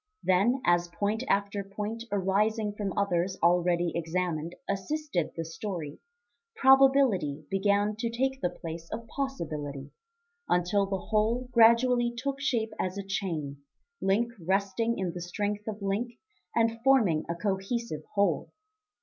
Then, 0.23 0.63
as 0.65 0.87
point 0.87 1.21
after 1.29 1.63
point 1.63 2.05
arising 2.11 2.73
from 2.73 2.91
others 2.97 3.37
already 3.43 3.91
examined, 3.93 4.55
assisted 4.67 5.31
the 5.35 5.45
story, 5.45 5.99
probability 6.55 7.43
began 7.51 7.95
to 7.97 8.09
take 8.09 8.41
the 8.41 8.49
place 8.49 8.89
of 8.89 9.05
possibility; 9.05 9.91
until 10.49 10.87
the 10.87 10.97
whole 10.97 11.49
gradually 11.51 12.11
took 12.17 12.39
shape 12.41 12.73
as 12.79 12.97
a 12.97 13.03
chain, 13.05 13.57
link 14.01 14.31
resting 14.43 14.97
in 14.97 15.13
the 15.13 15.21
strength 15.21 15.67
of 15.67 15.83
link 15.83 16.13
and 16.55 16.81
forming 16.83 17.23
a 17.29 17.35
cohesive 17.35 18.01
whole. 18.15 18.49